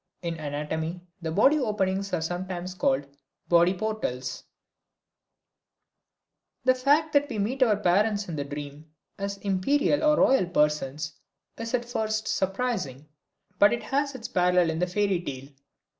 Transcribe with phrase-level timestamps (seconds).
[0.23, 3.09] In anatomy the body openings are sometimes called the
[3.49, 4.45] body portals.
[6.63, 11.13] The fact that we meet our parents in the dream as imperial or royal persons
[11.55, 13.09] is at first surprising.
[13.59, 15.49] But it has its parallel in the fairy tale.